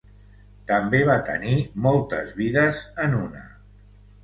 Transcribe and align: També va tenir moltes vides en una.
També 0.71 1.01
va 1.09 1.17
tenir 1.27 1.59
moltes 1.85 2.33
vides 2.41 2.83
en 3.07 3.17
una. 3.21 3.45